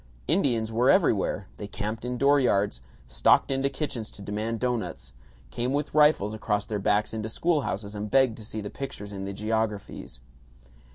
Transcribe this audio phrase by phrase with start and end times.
[0.27, 5.13] Indians were everywhere; they camped in dooryards, stalked into kitchens to demand doughnuts,
[5.51, 9.25] came with rifles across their backs into schoolhouses and begged to see the pictures in
[9.25, 10.19] the geographies.